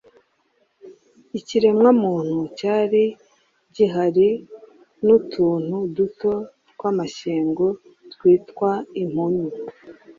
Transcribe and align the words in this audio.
ikiremwa 1.39 1.89
muntu 2.03 2.39
cyari 2.57 3.03
gihari 3.75 4.29
n’utuntu 5.05 5.75
duto 5.95 6.31
tw’amashyengo 6.71 7.65
twitwa 8.13 8.69
impunyu 9.01 9.49